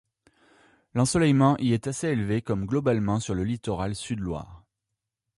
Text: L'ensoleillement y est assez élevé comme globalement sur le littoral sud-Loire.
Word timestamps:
L'ensoleillement 0.95 1.55
y 1.59 1.73
est 1.73 1.85
assez 1.85 2.07
élevé 2.07 2.41
comme 2.41 2.65
globalement 2.65 3.19
sur 3.19 3.35
le 3.35 3.43
littoral 3.43 3.93
sud-Loire. 3.93 4.63